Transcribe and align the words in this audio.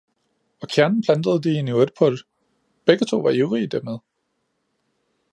Og 0.61 0.67
Kjærnen 0.75 1.03
plantede 1.07 1.41
de 1.43 1.49
i 1.51 1.57
en 1.59 1.67
Urtepotte, 1.69 2.17
begge 2.85 3.05
To 3.05 3.17
vare 3.19 3.35
ivrige 3.35 3.67
dermed. 3.67 3.97